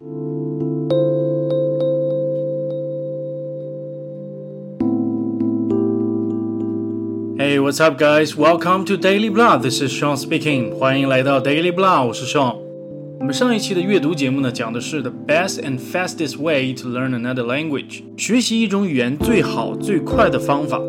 [0.00, 0.06] Hey,
[7.58, 8.36] what's up, guys?
[8.36, 9.56] Welcome to Daily Blah.
[9.56, 10.72] This is Sean speaking.
[10.76, 12.58] 欢迎来到 Daily Blah，我是 Sean。
[13.18, 20.80] 我们上一期的阅读节目呢，讲的是 the best and fastest way to learn another language，学习一种语言最好最快的方法。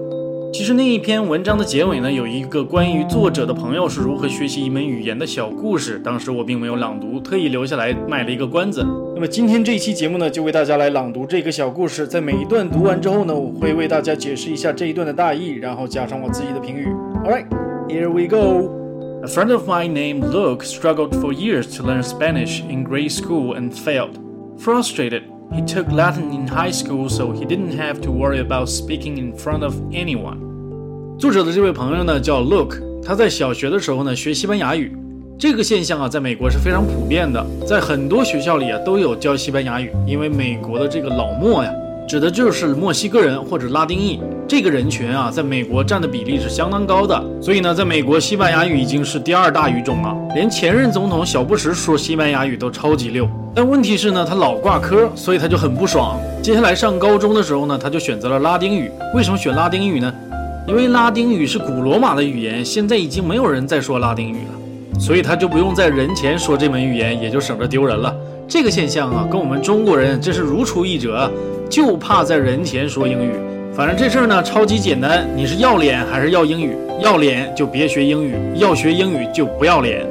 [0.52, 6.00] 其实那一篇文章的结尾呢，有一个关于作者的朋友是如何学习一门语言的小故事。
[6.00, 8.84] 当时我并没有朗读，特意留下来卖了一个关子。
[9.14, 12.08] 那么今天这一期节目呢，就为大家来朗读这个小故事。
[12.08, 16.88] 在每一段读完之后呢，我会为大家解释一下这一段的大意，然后加上我自己的评语。
[17.24, 17.46] All right,
[17.88, 18.72] here we go.
[19.24, 23.56] A friend of mine named Luke struggled for years to learn Spanish in grade school
[23.56, 24.18] and failed.
[24.58, 29.18] Frustrated, he took Latin in high school so he didn't have to worry about speaking
[29.18, 30.38] in front of anyone.
[31.18, 34.96] 作者的这位朋友呢叫 Luke，他在小学的时候呢学西班牙语。
[35.38, 41.72] 这个现象啊，在美国是非常普遍的，在很多学校里啊都有教西班牙语，因为美国的这个老墨呀，
[42.08, 47.24] 指的就是墨西哥人或者拉丁裔这个人群啊，在美国占的比例是相当高的。
[47.40, 53.30] 所以呢，在美国西班牙语已经是第二大语种了，连前任总统小布什说西班牙语都超级溜。
[53.54, 56.20] 但问题是呢，他老挂科，所以他就很不爽。
[56.42, 58.90] 接下来上高中的时候呢，他就选择了拉丁语。
[59.14, 60.12] 为什么选拉丁语呢？
[60.68, 65.00] 因为拉丁语是古罗马的语言，现在已经没有人再说拉丁语了。
[65.00, 68.12] 所以他就不用在人前说这门语言，也就省着丢人了。
[68.48, 71.32] 这个现象啊，跟我们中国人真是如出一辙，
[71.70, 73.32] 就怕在人前说英语。
[73.79, 76.77] 反正这事儿呢，超级简单，你是要脸还是要英语？
[77.01, 80.07] 要脸就别学英语，要学英语就不要脸。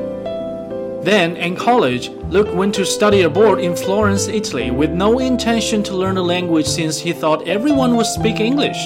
[1.03, 5.95] Then in college, Luke went to study abroad in Florence, Italy, with no intention to
[5.95, 8.78] learn the language since he thought everyone would speak English.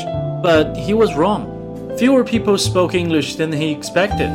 [0.42, 1.46] But he was wrong.
[1.98, 4.30] Fewer people spoke English than he expected.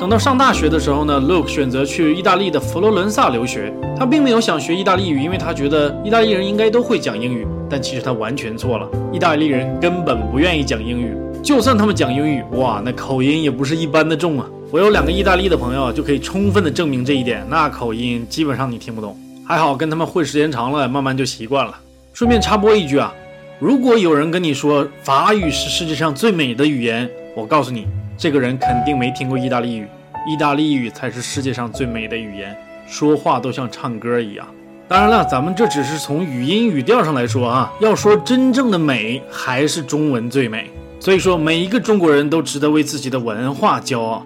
[0.00, 3.70] 等到上大学的时候呢，Luke 选择去意大利的佛罗伦萨留学。
[3.98, 7.46] 他并没有想学意大利语，因为他觉得意大利人应该都会讲英语。
[7.68, 11.14] 但其实他完全错了，意大利人根本不愿意讲英语。
[11.42, 14.46] 就算他们讲英语，哇，那口音也不是一般的重啊！
[14.70, 17.44] 我有两个意大利的朋友，就可以充分的证明这一点。
[17.50, 19.14] 那口音基本上你听不懂。
[19.46, 21.78] 还好跟他们混时间长了，慢慢就习惯了。
[22.14, 23.12] 顺便插播一句啊，
[23.58, 27.86] 如果有人跟你说法语是世界上最美的语言，我告诉你。
[28.19, 29.87] 这个人肯定没听过意大利语，
[30.27, 32.55] 意大利语才是世界上最美的语言，
[32.87, 34.47] 说话都像唱歌一样。
[34.87, 40.69] 当然了，咱们这只是从语音语调上来说啊，要说真正的美，还是中文最美。
[40.99, 44.25] 所以说，每一个中国人都值得为自己的文化骄傲。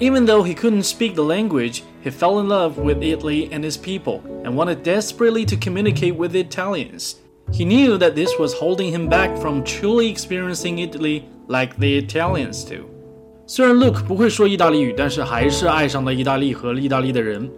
[0.00, 3.76] Even though he couldn't speak the language, he fell in love with Italy and its
[3.76, 7.16] people and wanted desperately to communicate with the Italians.
[7.52, 12.64] He knew that this was holding him back from truly experiencing Italy like the Italians
[12.64, 12.84] do.
[13.45, 17.49] 虽然 Luke 不会说意大利语，但是还是爱上了意大利和意大利的人，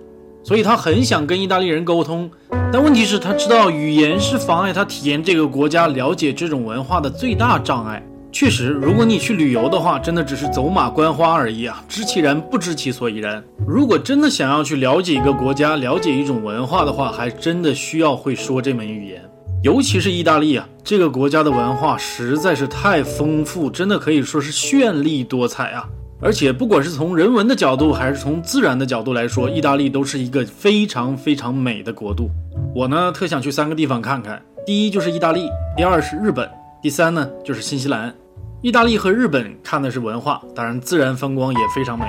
[0.44, 2.30] 所以他很想跟意大利人沟通。
[2.74, 8.04] 但问题是，他知道语言是妨碍他体验这个国家、了解这种文化的最大障碍。
[8.32, 13.42] 确实，如果你去旅游的话，真的只是走马观花而已啊，知其然不知其所以然。
[13.66, 19.22] 如果真的想要去了解一个国家、了解一种文化的话，还真的需要会说这门语言。
[19.64, 25.88] 尤其是意大利啊，这个国家的文化实在是太丰富，真的可以说是绚丽多彩啊！
[26.22, 32.30] 而且不管是从人文的角度，还是从自然的角度来说，意大利都是一个非常非常美的国度。
[32.76, 36.50] 我呢，特想去三个地方看看：第一就是意大利，第二是日本，
[36.82, 38.14] 第三呢就是新西兰。
[38.62, 42.06] 意大利和日本看的是文化，当然自然风光也非常美。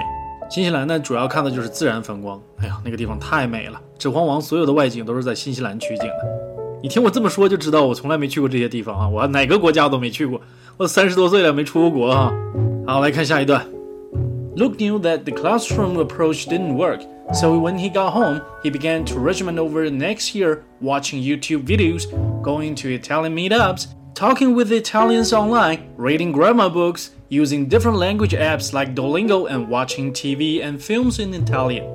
[0.51, 2.41] 新西兰呢，主要看的就是自然风光。
[2.59, 6.56] 哎呀，那个地方太美了，《指环王》所有的外景都是在新西兰取景的。
[6.86, 9.08] 你听我这么说就知道，我从来没去过这些地方啊！
[9.08, 10.42] 我哪个国家都没去过，
[10.78, 12.34] 我三十多岁了没出过国啊！
[12.88, 13.66] 好，来看下一段。
[14.56, 17.02] Luke knew that the classroom approach didn't work,
[17.34, 21.64] so when he got home, he began to regiment over the next year, watching YouTube
[21.64, 22.08] videos,
[22.42, 28.74] going to Italian meetups, talking with Italians online, reading grammar books, using different language apps
[28.74, 31.86] like Duolingo, and watching TV and films in Italian.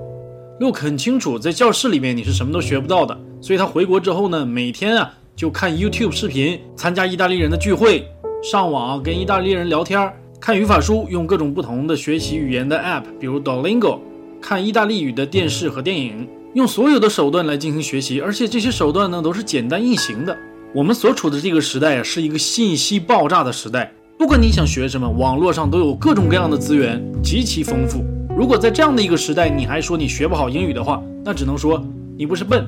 [0.58, 3.18] Luke 很清楚，在教室里面你是什么都学不到的。
[3.41, 8.07] 所以他回国之后呢，每天啊就看 YouTube 视频，参加意大利人的聚会，
[8.43, 13.99] 上网跟意大利人聊天，看语法书，用各种不同的学习语言的 App，比如 Duolingo，
[14.39, 20.37] 看意大利语的电视和电影，用所有的手段来进行学习，而且这些手段呢都是简单易行的。
[20.73, 28.03] 我们所处的这个时代啊，是一个信息爆炸的时代，不管你想学什么，网络上都有各种各样的资源，极其丰富。
[28.37, 31.83] 如果在这样的一个时代，你还说你学不好英语的话，那只能说
[32.17, 32.65] 你不是笨。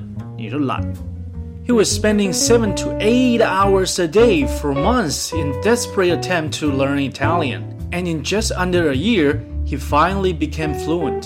[1.65, 6.67] He was spending seven to eight hours a day for months in desperate attempt to
[6.67, 11.23] learn Italian, and in just under a year, he finally became fluent.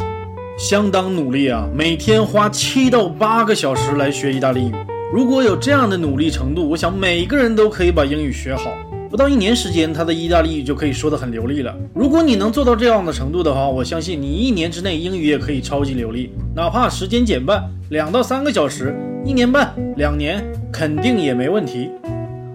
[0.57, 4.73] 相当努力啊，每天花七到八个小时来学意大利语。
[5.13, 8.69] 如果有这样的努力程度，我想每个人都可以把英语学好。
[9.09, 11.73] 不到一年时间，他的意大利语就可以说得很流利了。
[11.93, 16.31] 如果你能做到这样的程度的话，我相信你一年之内英语也可以超级流利。
[16.53, 18.93] 哪怕时间减半，两到三个小时，
[19.26, 21.90] 一年半、两年，肯定也没问题。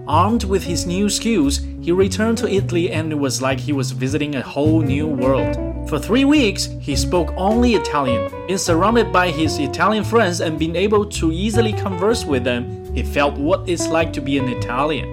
[0.06, 3.92] Armed with his new skills, he returned to Italy and it was like he was
[3.92, 5.58] visiting a whole new world.
[5.86, 8.30] For three weeks, he spoke only Italian.
[8.46, 12.64] Being surrounded by his Italian friends and being able to easily converse with them,
[12.94, 15.06] he felt what it's like to be an Italian.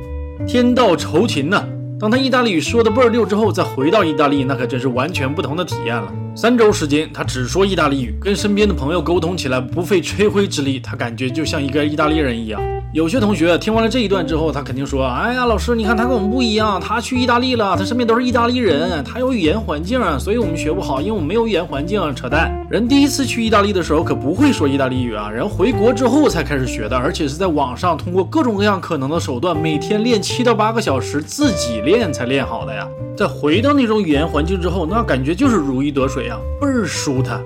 [0.46, 1.64] 天道酬勤呐！
[1.98, 6.12] 当他意大利语说的倍儿溜之后，再回到意大利，那可真是完全不同的体验了。
[6.37, 12.63] 三周时间，他只说意大利语，跟身边的朋友沟通起来不费吹灰之力，他感觉就像一个意大利人一样。
[12.93, 22.51] 有些同学听完了这一段之后，他肯定说：“哎呀，老师，你看他跟我们不一样，他去意大利了，他身边都是意大利人，他有语言环境，所以我们学不好，因为我们没有语言环境。”扯淡！
[22.71, 32.89] 人第一次去意大利的时候可不会说意大利语啊，人回国之后才开始学的，而且是在网上通过各种各样可能的手段，每天练七到八个小时，自己练才练好的呀。
[33.17, 37.42] 在回到那种语言环境之后，那感觉就是如鱼得水啊，倍儿舒坦。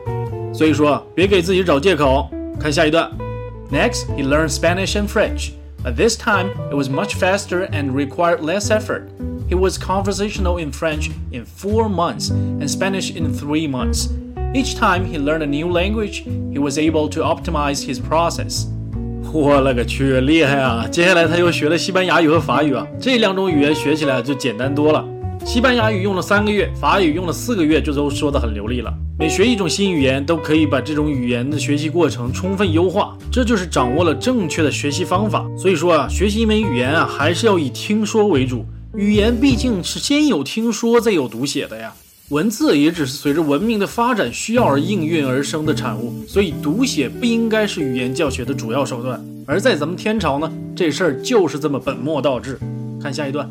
[0.53, 2.29] 所以说，别给自己找借口。
[2.59, 3.09] 看下一段。
[3.71, 5.51] Next, he learned Spanish and French.
[5.83, 9.03] But this time, it was much faster and required less effort.
[9.49, 14.09] He was conversational in French in four months and Spanish in three months.
[14.53, 18.65] Each time he learned a new language, he was able to optimize his process.
[19.31, 20.87] 我勒个去，厉害啊！
[20.91, 25.05] 接下来他又学了西班牙语和法语啊，这两种语言学起来就简单多了。
[25.44, 28.92] 西班牙语用了三个月，法语用了四个月，就都说得很流利了。
[29.18, 35.46] 每学一种新语言，都可以把这种语言的学习过程充分优化，这就是掌握了正确的学习方法。
[35.56, 38.64] 所以说啊，学习一门语言啊，还是要以听说为主。
[38.96, 41.92] 语言毕竟是先有听说，再有读写的呀。
[42.30, 49.22] 文字也只是随着文明的发展需要而应运而生的产物，所以读写不应该是语言教学的主要手段。
[49.46, 52.58] 而在咱们天朝呢，这事儿就是这么本末倒置。
[53.00, 53.48] 看下一段。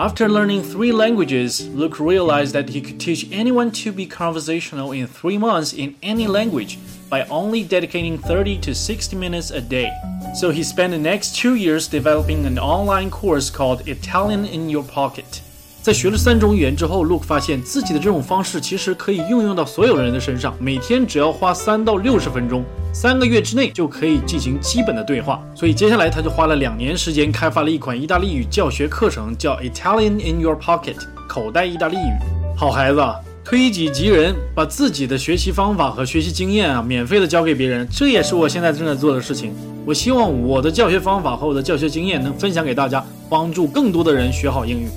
[0.00, 5.06] After learning three languages, Luke realized that he could teach anyone to be conversational in
[5.06, 9.92] three months in any language by only dedicating 30 to 60 minutes a day.
[10.34, 14.82] So he spent the next two years developing an online course called Italian in Your
[14.82, 15.40] Pocket.
[15.84, 22.64] 在学了三种语言之后，Luke 发现自己的这种方式其实可以运用到所有人的身上，每天只要花三到六十分钟，
[22.94, 25.44] 三个月之内就可以进行基本的对话。
[25.54, 30.96] 所以接下来他就花了两年时间开发了一款意大利语教学课程，叫 Italian in Your Pocket，
[31.28, 32.16] 口袋意大利语。
[32.56, 33.04] 好孩子，
[33.44, 39.52] 推己及人，把自己的学习方法和学习经验啊，免费的教给别人，这也是我现在正在做的事情。
[39.84, 44.88] 我希望我的教学方法和我的教学经验能分享给大家，帮助更多的人学好英语。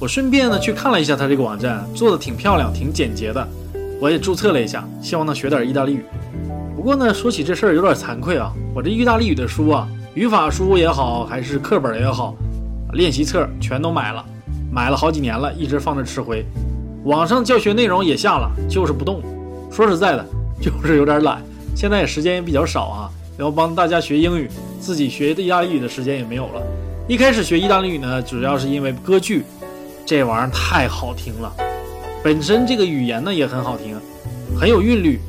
[0.00, 3.48] 我顺便呢去看了一下他这个网站，做的挺漂亮，挺简洁的。
[4.00, 6.04] 我也注册了一下，希望能学点意大利语。
[6.76, 12.36] 不过呢，说起这事儿有点惭愧啊，我这意大利语的书啊，语法书也好，还是课本也好，
[12.92, 14.24] 练习册全都买了，
[14.72, 16.46] 买了好几年了，一直放着吃灰。
[17.02, 19.20] 网上教学内容也下了，就是不动。
[19.68, 20.24] 说实在的，
[20.62, 21.42] 就是有点懒。
[21.74, 24.48] 现在也时间也比较少啊，要帮大家学英语，
[24.78, 26.62] 自己学意大利语的时间也没有了。
[27.08, 29.42] 一开始学意大利语呢，主要是因为歌剧。
[30.08, 31.52] 这玩意儿太好听了，
[32.24, 33.94] 本身这个语言呢也很好听，
[34.58, 35.20] 很有韵律。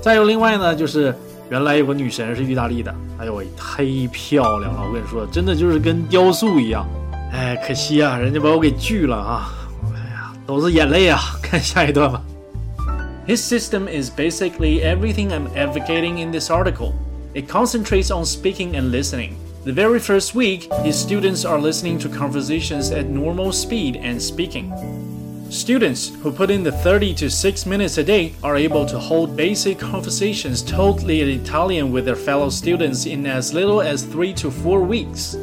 [0.00, 1.12] 再有另外呢，就是
[1.50, 4.84] 原来有个女神是意大利的，哎呦喂，太漂亮了！
[4.86, 6.86] 我跟你说，真的就是跟雕塑一样。
[7.32, 9.50] 哎，可惜啊，人家把我给拒了啊！
[9.96, 11.18] 哎呀，都是眼泪啊！
[11.42, 12.22] 看下一段吧。
[13.26, 16.92] His system is basically everything I'm advocating in this article.
[17.34, 19.32] It concentrates on speaking and listening.
[19.63, 24.71] The very first week, his students are listening to conversations at normal speed and speaking.
[25.49, 29.35] Students who put in the 30 to 6 minutes a day are able to hold
[29.35, 34.49] basic conversations totally in Italian with their fellow students in as little as 3 to
[34.49, 35.37] 4 weeks.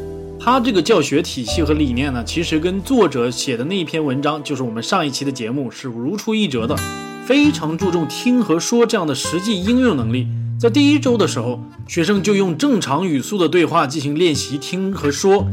[0.44, 6.76] 他这个教学体系和理念呢，其实跟作者写的那一篇文章，就是我们上一期的节目是如出一辙的，
[7.24, 10.26] 非常注重听和说这样的实际应用能力。
[10.59, 15.45] 在第一周的时候，学生就用正常语速的对话进行练习听和说，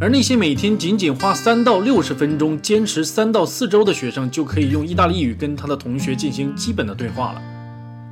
[0.00, 7.42] 而那些每天仅仅花三到六十分钟、坚持三到四周的学生，就可以用意大利语跟他的同学进行基本的对话了。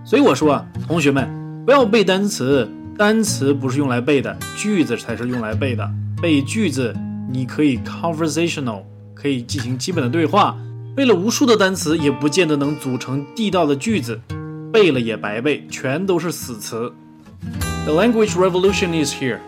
[0.05, 1.29] 所以我说啊，同学们
[1.65, 5.89] 不要背单词，单词不是用来背的，句子才是用来背的。
[6.21, 6.93] 背句子
[7.31, 8.83] 你可以 conversational，
[9.15, 10.59] 可以进行基本的对话，
[10.97, 14.21] 背了无数的单词也不见得能组成地道的句子。
[14.72, 16.92] 背了也白背，全都是死词。
[17.86, 19.40] The language revolution is here.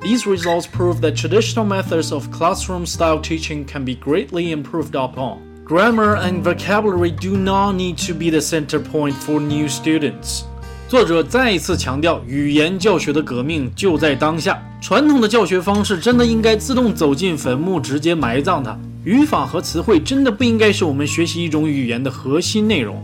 [0.00, 5.38] These results prove that traditional methods of classroom style teaching can be greatly improved upon.
[5.66, 10.42] Grammar and vocabulary do not need to be the center point for new students。
[10.88, 14.62] 作者再一次强调，语言教学的革命就在当下。
[14.82, 18.78] 传统的教学方式真的应该自动走进坟墓，直接埋葬它。
[19.04, 23.02] 语法和词汇真的不应该是我们学习一种语言的核心内容。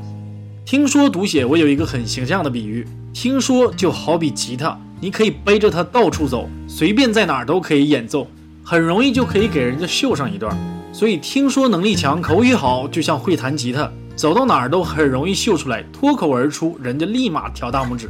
[0.65, 8.27] 听说读写，我有一个很形象的比喻：听说就好比吉他，你可以背着它到处走，随便在哪儿都可以演奏，
[8.63, 10.57] 很容易就可以给人家秀上一段。
[10.91, 18.09] 所以，听说能力强、口语好，就像会弹吉他，走到哪儿都很容易秀出来，脱口而出，人家立马挑大拇指。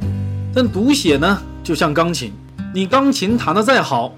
[0.54, 2.32] 但读写呢，就像钢琴，
[2.74, 4.14] 你钢琴弹得再好，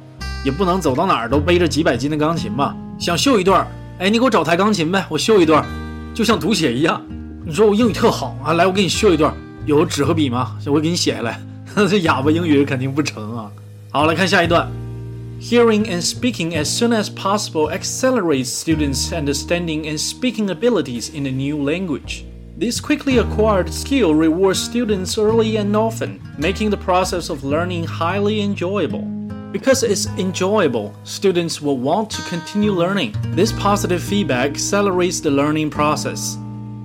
[0.45, 2.77] 也不能走到哪儿都背着几百斤的钢琴吧？
[2.99, 3.67] 想秀一段，
[3.97, 5.65] 哎，你给我找台钢琴呗，我秀一段。
[6.13, 7.01] 就像读写一样，
[7.46, 9.34] 你说我英语特好啊，来，我给你秀一段，
[9.66, 10.56] 有纸和笔吗？
[10.66, 11.40] 我给你写下来。
[11.88, 13.50] 这哑巴英语肯定不成啊。
[13.90, 14.70] 好，来看下一段。
[15.40, 21.56] Hearing and speaking as soon as possible accelerates students' understanding and speaking abilities in a new
[21.56, 22.24] language.
[22.60, 28.40] This quickly acquired skill rewards students early and often, making the process of learning highly
[28.40, 29.04] enjoyable.
[29.50, 33.14] Because it's enjoyable, students will want to continue learning.
[33.34, 36.38] This positive feedback accelerates the learning process.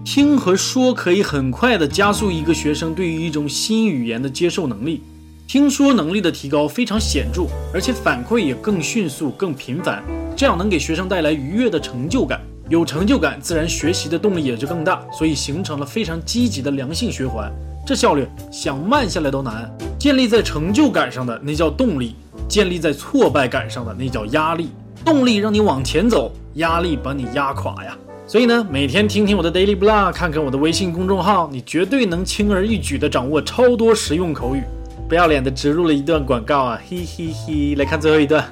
[0.05, 5.01] 听和说可以很快地加速一个学生对于一种新语言的接受能力。
[5.47, 10.03] 听说能力的提高非常显著，而且反馈也更迅速、更频繁，
[10.37, 12.41] 这样能给学生带来愉悦的成就感。
[12.69, 17.53] 有成就感，自然学习的动力也就更大，所以形成了非常积极的良性循环。
[17.87, 19.71] 这效率想慢下来都难。
[19.99, 22.17] 建立在成就感上的那叫动力，
[22.49, 24.71] 建立在挫败感上的那叫压力。
[25.05, 27.97] 动力让你往前走，压力把你压垮呀。
[28.26, 34.64] 所以呢，每天听听我的 Daily Blog，看看我的微信公众号，你绝对能轻而易举地掌握超多实用口语。
[35.08, 37.76] 不要脸的植入了一段广告啊，嘿嘿嘿！
[37.76, 38.44] 来看最后一段。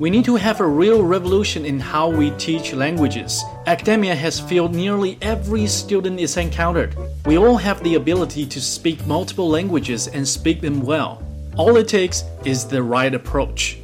[0.00, 3.42] We need to have a real revolution in how we teach languages.
[3.66, 6.90] Academia has failed nearly every student is encountered.
[7.24, 11.18] We all have the ability to speak multiple languages and speak them well.
[11.56, 13.76] All it takes is the right approach.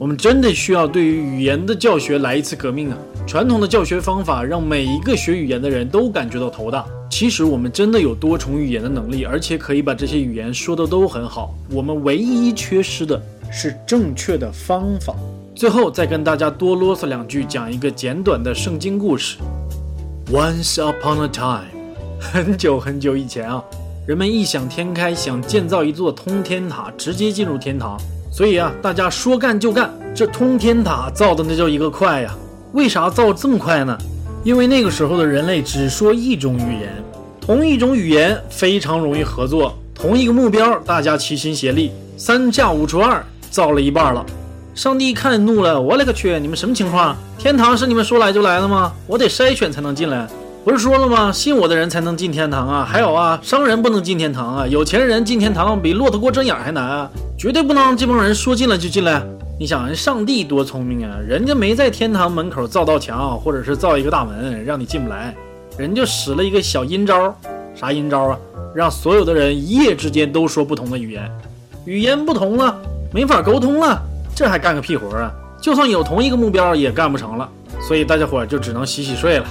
[0.00, 2.96] 我们真的需要对于语言的教学来一次革命啊！
[3.26, 6.86] 传统的教学方法让每一个学语言的人都感觉到头大。
[7.10, 11.52] 其实我们真的有多重语言的能力，而且可以把这些语言说的都很好。
[11.72, 15.12] 我们唯一缺失的是正确的方法。
[15.52, 19.38] 最后再跟大家多啰嗦两句，讲一个简短的圣经故事。
[20.30, 21.66] Once upon a time，
[22.20, 23.60] 很久很久以前啊，
[24.06, 27.98] 人们异想天开，想建造一座通天塔，直接进入天堂。
[28.30, 32.34] 所以啊，大家说干就干，这通天塔造的那叫一个快呀！
[32.72, 33.96] 为啥造这么快呢？
[34.44, 36.92] 因为那个时候的人类只说一种语言，
[37.40, 44.24] 同一种语言非常容易合作，同一个目标大家齐心协力，三下五除二造了一半了。
[44.74, 46.38] 上帝一看怒了，我勒个去！
[46.38, 47.16] 你们什么情况？
[47.36, 48.92] 天堂是你们说来就来的吗？
[49.06, 50.28] 我得筛选才能进来。
[50.68, 51.32] 不是说了吗？
[51.32, 52.84] 信我的人才能进天堂啊！
[52.84, 54.66] 还有啊，商人不能进天堂啊！
[54.66, 57.10] 有钱人进天堂比骆驼过针眼还难啊！
[57.38, 59.22] 绝对不能让这帮人说进来就进来。
[59.58, 61.16] 你想，人上帝多聪明啊！
[61.26, 65.34] 人家没在天堂门口造道墙，或者是造一个大门让你进不来，
[65.78, 67.34] 人就使了一个小阴招。
[67.74, 68.38] 啥阴招啊？
[68.74, 71.30] 让所有的人一夜之间都说不同的语言，
[71.86, 72.78] 语言不同了，
[73.10, 73.98] 没法沟通了。
[74.34, 75.32] 这还干个屁活啊！
[75.62, 77.48] 就算有同一个目标，也干不成了。
[77.80, 79.46] 所以大家伙就只能洗洗睡了。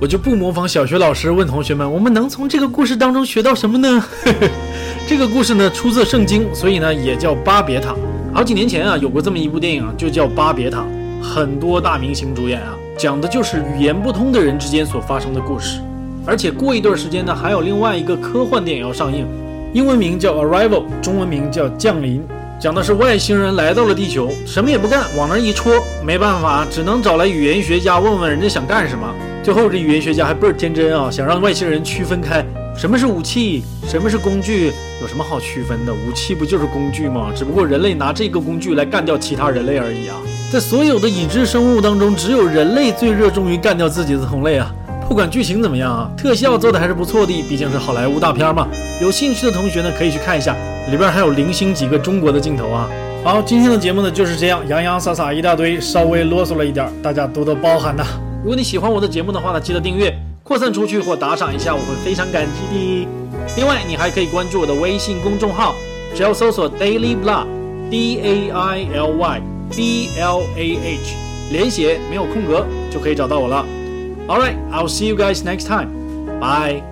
[0.00, 4.02] 我就不模仿小学老师问同学们：我们能从这个故事当中学到什么呢？
[5.06, 7.94] 这个故事呢出自圣经，所以呢也叫巴别塔。
[8.32, 10.78] 好几年前啊，有过这么一部电影啊，就叫《巴别塔》，
[11.22, 15.82] 很多大明星主演啊，讲的就是语言不通的人之间所发生的故事。
[16.24, 19.26] 而且过一段时间呢，还有另外一个科幻电影要上映，
[19.74, 22.20] 英文名叫《Arrival》，中文名叫《降临》。
[22.58, 29.06] 讲的是外星人来到了地球，什么也不干，往那一戳，没办法，只能找来语言学家问问人家想干什么。
[29.42, 32.44] 最后这语言学家还倍儿天真啊，想让外星人区分开
[32.76, 34.70] 什么是武器，什么是工具，
[35.00, 35.92] 有什么好区分的？
[35.92, 37.30] 武器不就是工具吗？
[37.34, 40.16] 只不过人类拿这个工具来干掉其他人类而已啊。
[40.52, 44.70] 在所有的已知生物当中，只有人类最热衷于干掉自己的同类啊。
[45.08, 48.68] 不管剧情怎么样啊，特效做的还是不错的，毕竟是好莱坞大片嘛。
[49.00, 50.54] 有兴趣的同学呢，可以去看一下。
[50.90, 52.88] 里边还有零星几个中国的镜头啊！
[53.24, 58.04] 好，今天的节目呢就是这样，洋洋洒洒一大堆，稍微啰嗦了一点，大家多多包涵呐。
[58.42, 63.08] 如果你喜欢我的节目的话呢，记得订阅、扩散出去或打赏一下，我会非常感激的。
[63.56, 65.74] 另外，你还可以关注我的微信公众号，
[66.14, 69.42] 只要搜索 Daily Blah，D A I L Y
[69.76, 71.14] B L A H，
[71.52, 73.66] 连写没有空格就可以找到我了。
[74.26, 75.88] All right，I'll see you guys next time.
[76.40, 76.89] Bye.